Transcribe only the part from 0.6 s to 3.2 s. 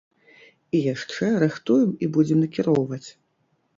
І яшчэ рыхтуем і будзем накіроўваць.